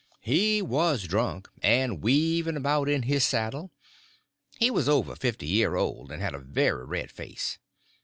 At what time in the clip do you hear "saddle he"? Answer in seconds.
3.23-4.71